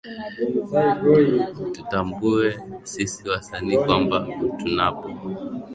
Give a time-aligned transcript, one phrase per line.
[1.73, 2.47] tutambue
[2.91, 4.27] sisi wasanii kwamba
[4.59, 5.09] tunapo